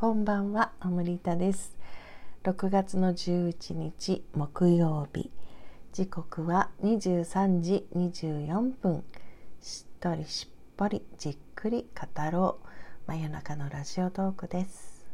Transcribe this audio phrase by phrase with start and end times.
[0.00, 1.76] こんばんは、アムリタです。
[2.44, 5.30] 6月の11日木曜日、
[5.92, 9.04] 時刻は23時24分。
[9.60, 13.08] しっとりしっぽりじっくり語ろう。
[13.08, 15.04] 真夜中のラジオトークです。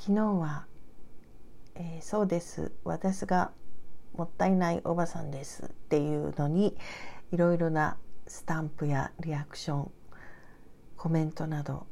[0.00, 0.64] 昨日は、
[1.74, 2.72] えーそうです。
[2.84, 3.50] 私が
[4.14, 6.74] もったいないおばさんですっていうのに
[7.32, 9.90] いろいろなスタンプやリアクション
[10.96, 11.86] コメントなど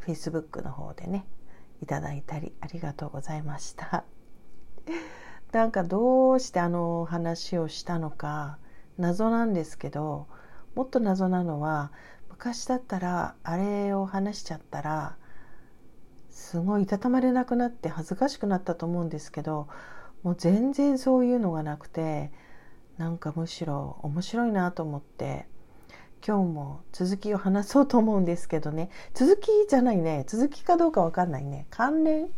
[0.00, 1.26] Facebook の方でね
[1.82, 4.04] いただいたりありがとうございました。
[5.52, 8.58] なんかどうしてあの話をしたのか
[8.98, 10.26] 謎なんですけど
[10.74, 11.90] もっと謎なのは
[12.28, 15.16] 昔だったらあれを話しちゃったら
[16.30, 19.68] すごいいたたまれなくなって恥ずかしくなったと思うんですけど
[20.22, 22.32] もう全然そういうのがなくて
[22.98, 25.46] なんかむしろ面白いなと思って
[26.26, 28.90] 今日も続きを話そうと思うんですけどね。
[29.14, 30.24] 続きじゃないね。
[30.26, 31.66] 続きかどうかわかんないね。
[31.70, 32.28] 関連？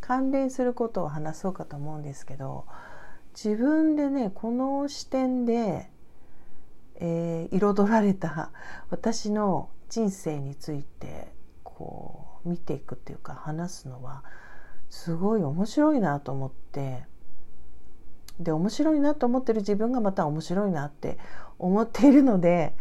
[0.00, 2.66] 関連することを話そうかと思うんですけど
[3.34, 5.88] 自分でねこの視点で、
[6.96, 8.50] えー彩られた
[8.90, 14.24] 私の人生についてこう見ていくっていうか話すのは
[14.90, 17.04] すごい面白いなと思って
[18.38, 21.16] で面白いなと思ってる自分がまた面白いなって
[21.58, 22.74] 思っているので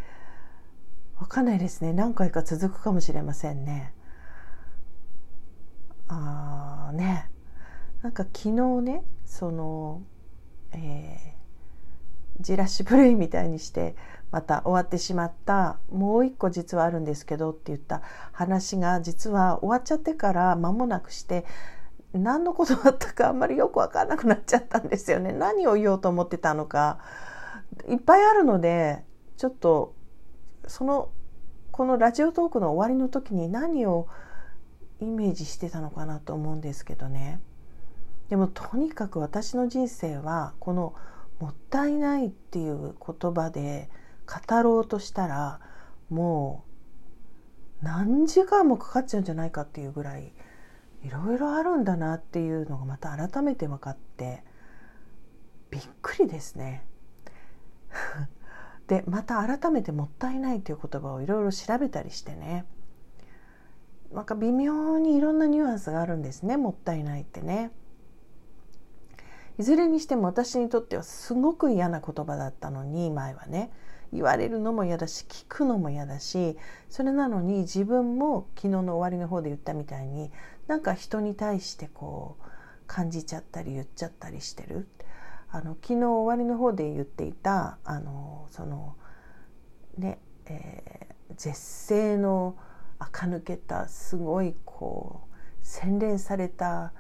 [1.24, 1.94] わかんないですね。
[1.94, 3.94] 何回か続くかもしれませんね。
[6.10, 7.30] あーね。
[8.02, 10.02] なんか昨日ねその、
[10.74, 11.34] えー
[12.42, 13.96] ジラシプレイみたいにして
[14.32, 21.46] また終わってしまったもう一個実はあるんですけどって言った話が実は終わっちゃってから間もなくして
[22.12, 25.32] 何のことだったかあんまりよく分かんなくなっちゃったんですよね。
[25.32, 27.00] 何を言おうと思ってたのか
[27.88, 29.04] いっぱいあるので
[29.38, 29.96] ちょっと
[30.68, 31.10] その
[31.72, 34.08] このラジオトークの終わりの時に何を
[35.00, 37.40] イメージしてたのかなと思うんですけどね
[38.30, 40.94] でもとにかく私の人生はこの
[41.40, 43.90] 「もったいない」っていう言葉で
[44.26, 45.60] 語ろうとしたら
[46.10, 46.64] も
[47.82, 50.34] う何時間もかかっちゃうんじゃないかっていうぐらい
[51.04, 54.44] いろいろあるんだなっていうのがまた改めて分かって
[55.70, 56.86] びっくりですね。
[58.88, 62.66] でまた改めて「もったいない」という言葉をいろいろ調べたりしてね。
[64.12, 67.72] なんか微妙にいろんなニュアンスがあるんですね「もったいない」ってね。
[69.58, 73.72] いずれにしても私にとってはすごく嫌な言葉だったのに前はね。
[74.14, 76.56] 言われるのも嫌だし聞くのも嫌だし
[76.88, 80.32] それなのに自分も昨日の終わりの方で言ったみたいに
[80.68, 82.44] なんか人に対してこう
[82.86, 84.88] 感じちゃったり言っちゃったりしてる。
[85.54, 88.96] あの昨日終わりの方で言っていたあのその
[89.98, 92.56] ね、えー絶世の
[93.00, 96.94] 垢抜けたすごいこう洗練された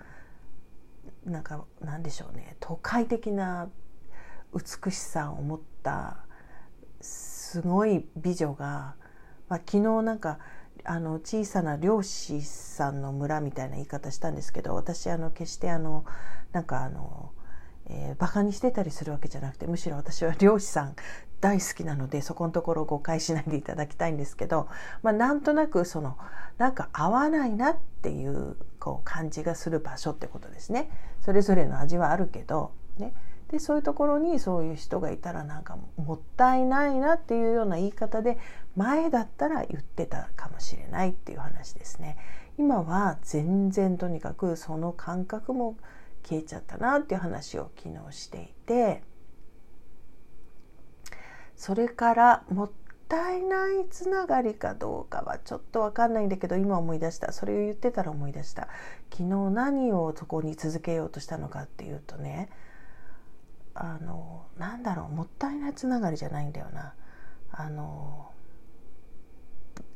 [1.25, 3.69] なんかなんでしょうね都会的な
[4.53, 6.18] 美しさを持った
[7.02, 8.96] すごい美女が、
[9.50, 10.40] まあ、昨日なんか
[10.86, 16.06] あの小さな漁師さんの村みたいな言い方したんですけど私あの決してあの
[16.52, 17.31] なんかあの、
[17.90, 20.96] えー、バカにしてたりするわけじゃなくてむしろ私は漁師さん
[21.42, 24.70] 大好きなのでそこのところ誤解しないでいただきたいんですけど、
[25.02, 26.18] まあ、なんとなくその
[26.58, 30.90] なんか合わないなっていうこう感じがする場所ってことですね。
[31.20, 33.14] それぞれの味はあるけど、ね、
[33.50, 38.38] でそういうところにそういう人がいたらなんかもったいないなっていうような言い方で
[38.78, 42.18] 前だったら言ってたかもしれないっていう話ですね。
[42.58, 45.76] 今は全然とにかくその感覚も
[46.24, 49.04] 消えちゃったなっていう話を昨日していて
[51.56, 52.72] それからもっ
[53.08, 57.32] たいないつながりかどうかはちょっと分かんないんだけど今思い出した。
[57.32, 58.68] それを言ってたら思い出した。
[59.12, 62.50] 昨日何をそこに続けようとしたのかっていうとね
[63.76, 66.96] あのなんだろうもったいないつながりじゃないんだよな。
[67.52, 68.32] あの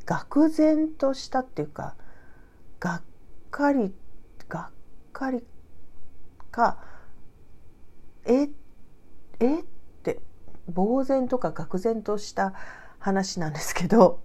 [0.06, 1.96] 愕然としたっていうか
[2.80, 3.02] がっ
[3.50, 3.94] かり
[4.48, 4.72] がっ
[5.12, 5.44] かり
[6.52, 6.78] か
[8.26, 8.50] え
[9.40, 9.64] えっ
[10.04, 10.20] て
[10.74, 12.54] 呆然とか愕然とした
[13.00, 14.20] 話なんですけど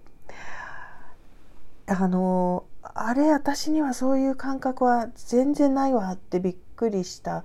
[1.87, 7.43] あのあれ私にはそういう感覚は全然ないわってびっくりした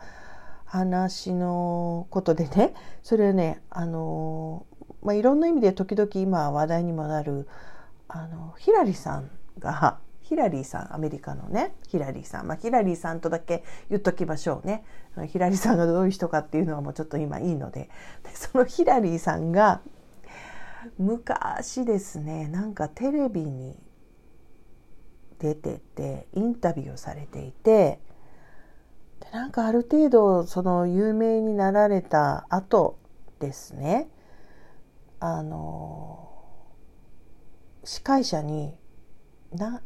[0.65, 2.75] 話のことでね。
[3.03, 4.67] それはねあの、
[5.03, 7.49] まあ、いろんな意味で時々今話題にもなる
[8.09, 9.99] あのヒラリさんが
[10.29, 14.85] ヒラリーさんアメリカのねヒラリーさん、まあ、ヒラリーさんとだけ言っときましょうね。
[15.27, 17.89] ヒラリーさんがどういう人かっていうのはもうちょっと今いいので。
[18.25, 19.81] でそのヒラリーさんが
[20.99, 23.79] 昔ですねなんかテレビに
[25.39, 27.99] 出ててインタビューをされていて
[29.21, 32.99] でなんかある程度その有名になられた後
[33.41, 34.11] ですね
[35.21, 36.29] あの
[37.83, 38.75] 司会者に
[39.55, 39.81] な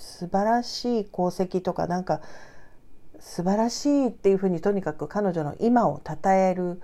[0.00, 2.20] 素晴らしい功績とかなんか
[3.18, 6.80] 素晴らしいっていうふうにとにかく彼女の今を称える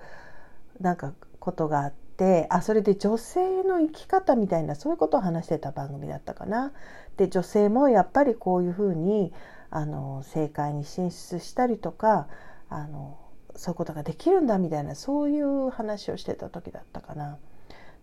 [0.79, 6.73] なんかことがあってあそれで女性の生き方みたいなそういうことを話してた番組だったかな。
[7.17, 9.33] で女性もやっぱりこういうふうに
[9.71, 12.27] あの政界に進出したりとか
[12.69, 13.17] あの
[13.55, 17.39] そういうことができるんだみたいなそういう話をしてた時だったかな。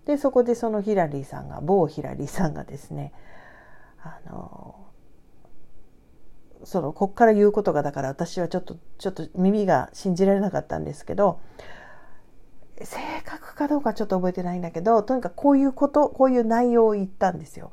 [0.06, 3.12] でそこでそのヒラリーさんが某ヒラリーさんがですね
[4.02, 4.74] あの
[6.64, 11.40] そのこっから言うことがだから私はちょっとちょっと耳が信じられなかったんですけど
[12.82, 17.70] 正確かどうかちょっと覚えてないんだけどとにかくこういうことこういう内容を言ったんですよ。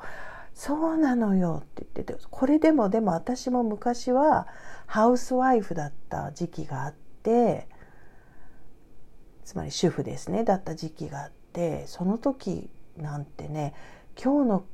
[0.54, 4.48] そうなのよって言っててこれでもでも私も昔は
[4.86, 6.94] ハウスワイフだった時期があっ
[7.24, 7.68] て
[9.46, 13.74] つまり主婦ですねだった時期があってその時なんてね
[14.22, 14.66] 今日の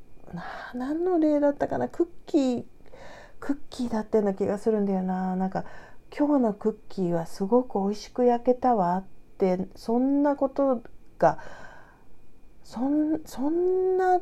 [0.73, 2.63] 何の例だったかなクッキー
[3.39, 5.35] クッキーだったような気がするんだよな。
[5.35, 5.65] なんか
[6.17, 8.97] 今日のクッキーはすごく美味しく焼けたわ。
[8.97, 9.03] っ
[9.37, 10.81] てそんなこと
[11.19, 11.37] が
[12.63, 14.19] そんそんな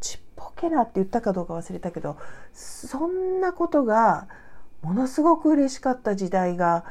[0.00, 2.16] ちっぽけなって言ったかどうか忘れたけど
[2.52, 4.28] そんなことが
[4.82, 6.84] ものすごく嬉しかった時代が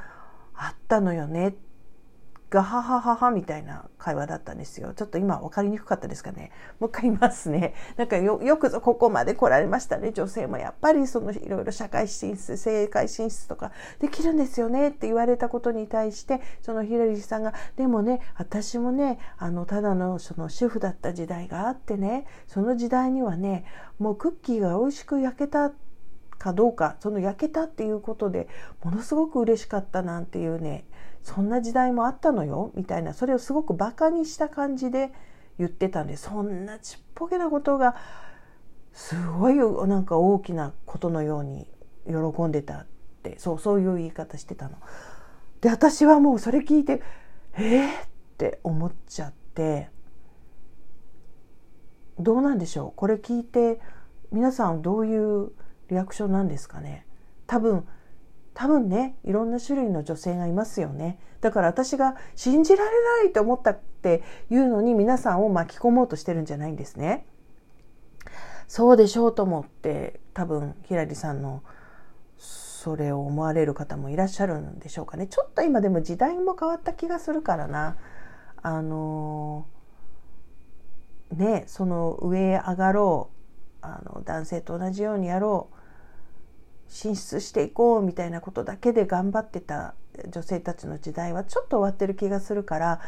[0.53, 1.49] あったのよね。
[1.49, 1.53] っ
[2.55, 4.93] ガハハハハみたいな会話だったんですよ。
[4.95, 6.53] ちょっと今分かりにくかったですかね。
[6.79, 7.73] もう一回言いますね。
[7.97, 10.13] なんかよくぞここまで来られましたね。
[10.13, 23.65] 女性もやっぱりそのいろいろ社会進出、政界進出とかできるんですよねって言われたことに対して、そのヒラリーさんが、でもね、私もね、あの、ただのその主婦だった時代があってね、その時代にはね、
[23.99, 25.73] もうクッキーが美味しく焼けた
[26.37, 28.47] かどうか、その焼けたっていうことで
[28.83, 30.85] ものすごく嬉しかったなんていうね、
[31.25, 35.11] そんな時代もあったのよみたいなそれをすごくバカにした感じで
[35.57, 37.95] 言ってたんでそんなちっぽけなことが
[38.93, 41.67] すごいなんか大きなことのように
[42.05, 42.85] 喜んでたっ
[43.23, 44.77] てそうそういう言い方してたの。
[45.61, 47.01] で私はもうそれ聞いて
[47.57, 47.91] えー、っ
[48.37, 49.89] て思っちゃって
[52.19, 52.93] どうなんでしょう？
[52.95, 53.81] これ聞いて
[54.31, 55.51] 皆さんどういう
[55.89, 57.07] リアクションなんですかね？
[57.47, 57.87] 多分
[58.55, 61.19] 多分ねいろんな種類の女性がいますよね。
[61.41, 67.27] だから私が信じられないと思ったっていうのに皆さんを巻き込もうとしてるんじゃないんですね。
[68.67, 71.61] そうでしょうと思って多分ひらりさんの
[72.37, 75.27] それを思われる方もいらっしゃるんでしょうかね。
[75.27, 77.97] ちょっと今でも時代も変わった気がするからな。
[78.61, 79.67] あの
[81.31, 83.35] ねその上へ上がろう。
[83.81, 85.74] あの男性と同じようにやろう。
[86.87, 89.95] 進出していこうみたいなことだけで頑張ってた
[90.29, 93.01] 女性たちの時代はちょっと終わってる気がするから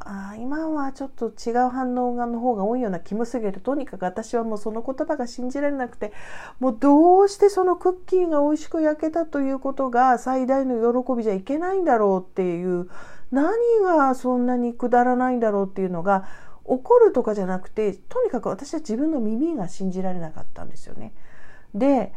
[0.00, 6.12] あ今はちょっと違う反応の方が多いような気もするけどとにかく私はもうその言葉が信じられなくて
[6.60, 12.88] もうどうしてそのクッキーが美味しく焼けたということが最大の喜びじゃいけないんだろうっていう
[13.30, 13.52] 何
[13.82, 16.26] がそんなにくだらないんだろうっていうのが
[16.64, 21.12] 怒るとかじゃなくてとにかく私は自分の耳が信じられなかったんですよね。
[21.74, 22.12] で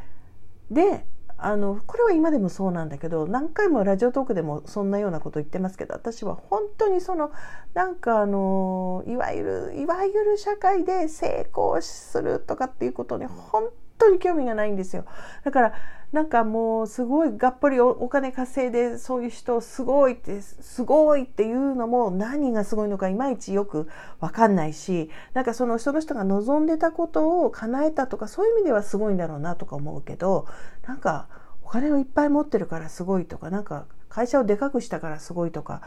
[0.72, 1.06] で
[1.44, 7.32] あのこれは今でもそうなんだけど何回もラジオトークでもそんなようなこと言ってますけど私は本当にその
[7.74, 13.70] なんかあのいわゆるいわゆる社会で成功するとかっていうことに本
[14.02, 15.06] 当に興味がないんですよ
[15.44, 15.74] だから
[16.12, 23.88] なんかもうすごいがっぽりお金稼いでそういう人すごいってすごいっていうのも何がすごいのかいまいちよく
[24.20, 30.48] わかんないしなんかそのその人が望んでたことを叶えたとかそういう意味ではすごいんだろうなとか思うけど
[30.86, 31.30] なんか
[31.64, 35.82] お金をいっぱい持ってるからすごいとかなんか会社をでかくしたからすごいとか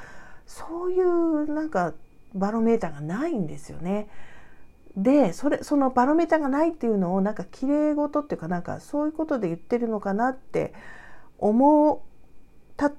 [0.46, 1.92] そういうなんか
[2.34, 4.08] バロメーターがないんですよね。
[4.96, 10.72] でそれそのバロメーターがないっていうのをなんかきれい事っていうかなんかそういうことで言ってるのかなって
[11.38, 11.98] 思っ
[12.76, 12.92] た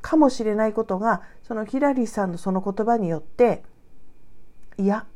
[0.00, 3.64] かもしれないことがそのヒラリーさんのその言葉によって
[4.78, 5.06] いや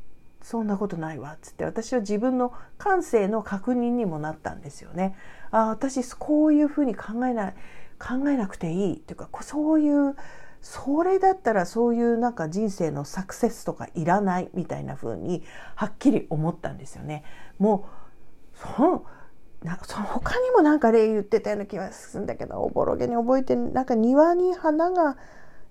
[0.43, 5.17] そんなことないわっつって私は自分の感性の確認にもなったんですよね。
[5.51, 7.55] あ私こういうふうに考えない
[7.99, 10.17] 考えなくていいっていうかそういう
[10.61, 15.43] それだったらそういうなんか人生のサクセスとかいらないみたいな風に
[15.75, 17.25] はっきり思ったんですよね。
[17.59, 17.89] も
[18.55, 19.05] うその
[19.63, 25.17] なその他にもなんか例言ってたような気がするんだけどおぼろげに覚えてなんか庭に花が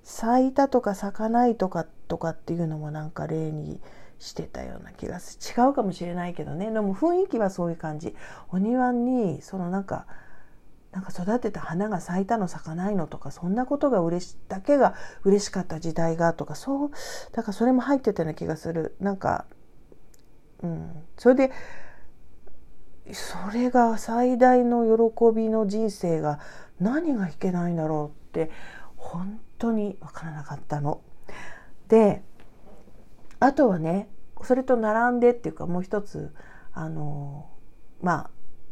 [0.04, 3.82] 咲いたとか咲かないとかとかっていうのもなんか例に
[4.20, 5.64] してたような気がする。
[5.64, 6.72] 違うかもしれないけどね。
[6.72, 8.16] でも雰囲気はそういう感じ。
[8.50, 10.06] お庭にそのなんか
[10.98, 16.92] なんか育てた花が咲いたの咲かないのとかそんなことが嬉しだけが嬉しかった時代がとかそう
[17.34, 18.96] だからそれも入ってたような気がする。
[19.00, 19.46] なんか
[20.64, 21.04] うん。
[21.16, 21.52] それで
[23.14, 26.40] それが最大の喜びの人生が
[26.80, 28.50] 何がいけないんだろうって
[28.96, 31.02] 本当に分からなかったの。
[31.90, 32.24] で
[33.40, 34.10] あとはね
[34.42, 36.34] それと並んでっていうかもう一つ
[36.74, 37.52] あの
[38.02, 38.30] まあ、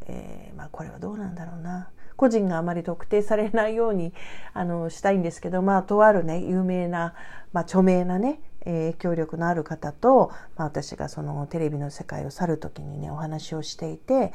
[0.08, 1.92] えー、まあこれはどうなんだろうな。
[2.16, 4.14] 個人があまり特定されないように
[4.54, 7.14] あのしたいんですけどまあとあるね有名な、
[7.54, 14.34] まあ、著名なね影響力のある方と、まあ、私がそのテレビの世界を去る時にねお話をしていて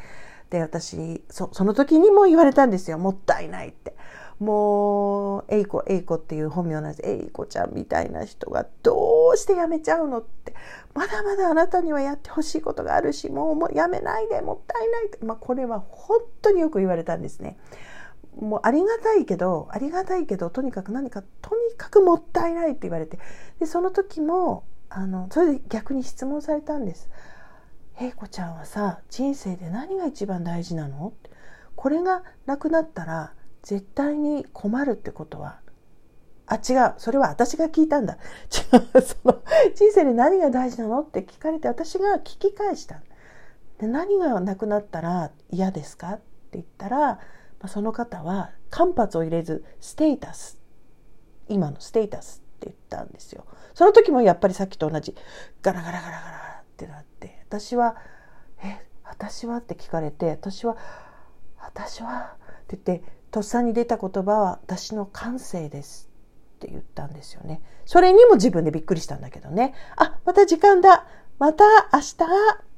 [0.51, 3.95] で私そその時にも言われたんですよもったいないって。
[4.41, 7.03] もう、えいこ、えいこっていう本名なんです。
[7.05, 10.55] えいこちゃんみたいな人がどうして辞めちゃうのって。
[10.95, 15.19] まだまだあなたにはやってほしいことがあるし、もうもう辞めないで、もったいないって。
[15.25, 17.59] まあ、これは本当によく言われたんですね。
[18.41, 23.19] もうありがたいけど、ありがたいけど、とにかく何か、とにかくもったいないって言われて。
[23.59, 27.11] で、その時も、あの、それで逆に質問されたんです。
[28.01, 31.13] えいこちゃんはさ、人生で何が一番大事なの
[31.77, 35.61] これがなくなったら、絶対に困るってことは
[36.47, 36.95] あ違う。
[36.99, 38.15] それは私が聞いたんだ。
[38.75, 39.01] 違う。
[39.01, 39.41] その
[39.75, 43.01] 人生で何が大事なのって聞かれて私が聞き返した。
[43.79, 46.15] で何がなくなったら嫌ですか？
[46.15, 46.23] って
[46.55, 47.19] 言ったら、ま
[47.63, 50.59] あ、その方は間髪を入れずステータス。
[51.47, 53.45] 今のステータスって言ったんですよ。
[53.75, 55.15] その時もやっぱりさっきと同じ。
[55.63, 57.97] ガラガラガラガラってなって私は
[58.65, 60.77] 「え私は?」って聞かれて私は
[61.63, 66.11] 「私は?」って言ってとっさに出た言葉は私の感性です
[66.57, 67.63] って言ったんですよね。
[67.87, 69.75] それにも自分でびっくりしたんだけどね。
[69.97, 71.07] あ、また時間だ。
[71.39, 72.70] また明日。